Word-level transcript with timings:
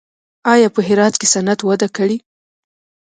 آیا 0.53 0.67
په 0.75 0.81
هرات 0.87 1.13
کې 1.19 1.27
صنعت 1.33 1.59
وده 1.63 1.87
کړې؟ 1.97 2.17